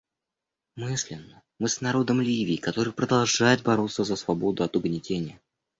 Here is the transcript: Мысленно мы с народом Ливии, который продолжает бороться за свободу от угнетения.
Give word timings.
Мысленно 0.77 1.43
мы 1.59 1.69
с 1.69 1.79
народом 1.79 2.21
Ливии, 2.21 2.55
который 2.57 2.91
продолжает 2.91 3.61
бороться 3.61 4.03
за 4.03 4.15
свободу 4.15 4.63
от 4.63 4.75
угнетения. 4.75 5.39